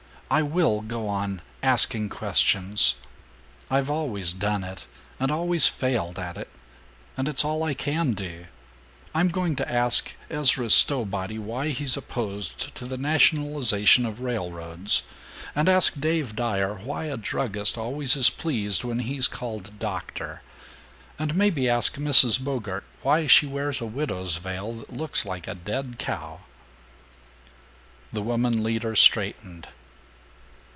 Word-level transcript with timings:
I 0.33 0.43
will 0.43 0.79
go 0.79 1.09
on 1.09 1.41
asking 1.61 2.07
questions. 2.07 2.95
I've 3.69 3.89
always 3.89 4.31
done 4.31 4.63
it, 4.63 4.85
and 5.19 5.29
always 5.29 5.67
failed 5.67 6.17
at 6.17 6.37
it, 6.37 6.47
and 7.17 7.27
it's 7.27 7.43
all 7.43 7.63
I 7.63 7.73
can 7.73 8.11
do. 8.11 8.45
I'm 9.13 9.27
going 9.27 9.57
to 9.57 9.69
ask 9.69 10.15
Ezra 10.29 10.69
Stowbody 10.69 11.37
why 11.37 11.67
he's 11.71 11.97
opposed 11.97 12.73
to 12.75 12.85
the 12.85 12.95
nationalization 12.95 14.05
of 14.05 14.21
railroads, 14.21 15.03
and 15.53 15.67
ask 15.67 15.99
Dave 15.99 16.33
Dyer 16.33 16.75
why 16.75 17.07
a 17.07 17.17
druggist 17.17 17.77
always 17.77 18.15
is 18.15 18.29
pleased 18.29 18.85
when 18.85 18.99
he's 18.99 19.27
called 19.27 19.79
'doctor,' 19.79 20.43
and 21.19 21.35
maybe 21.35 21.67
ask 21.67 21.95
Mrs. 21.97 22.41
Bogart 22.41 22.85
why 23.01 23.27
she 23.27 23.45
wears 23.45 23.81
a 23.81 23.85
widow's 23.85 24.37
veil 24.37 24.71
that 24.71 24.93
looks 24.93 25.25
like 25.25 25.49
a 25.49 25.55
dead 25.55 25.99
crow." 26.01 26.39
The 28.13 28.21
woman 28.21 28.63
leader 28.63 28.95
straightened. 28.95 29.67